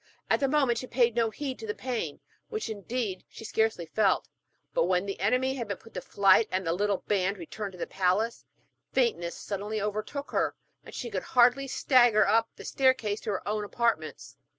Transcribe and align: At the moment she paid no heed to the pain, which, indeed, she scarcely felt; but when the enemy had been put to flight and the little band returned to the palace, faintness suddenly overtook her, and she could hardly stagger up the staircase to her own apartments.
At 0.31 0.39
the 0.39 0.47
moment 0.47 0.79
she 0.79 0.87
paid 0.87 1.13
no 1.15 1.29
heed 1.29 1.59
to 1.59 1.67
the 1.67 1.75
pain, 1.75 2.21
which, 2.49 2.71
indeed, 2.71 3.23
she 3.29 3.45
scarcely 3.45 3.85
felt; 3.85 4.27
but 4.73 4.85
when 4.85 5.05
the 5.05 5.19
enemy 5.19 5.53
had 5.53 5.67
been 5.67 5.77
put 5.77 5.93
to 5.93 6.01
flight 6.01 6.47
and 6.51 6.65
the 6.65 6.73
little 6.73 7.03
band 7.07 7.37
returned 7.37 7.73
to 7.73 7.77
the 7.77 7.85
palace, 7.85 8.43
faintness 8.91 9.35
suddenly 9.35 9.79
overtook 9.79 10.31
her, 10.31 10.55
and 10.83 10.95
she 10.95 11.11
could 11.11 11.21
hardly 11.21 11.67
stagger 11.67 12.25
up 12.27 12.49
the 12.55 12.65
staircase 12.65 13.21
to 13.21 13.29
her 13.29 13.47
own 13.47 13.63
apartments. 13.63 14.37